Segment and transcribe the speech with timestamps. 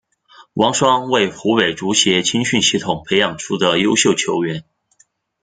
[0.55, 4.63] 王霜为湖北足协青训系统培养出来的优秀球员。